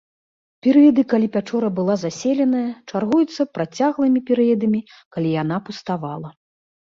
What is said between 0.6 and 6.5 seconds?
Перыяды, калі пячора была заселеная, чаргуюцца працяглымі перыядамі, калі яна пуставала.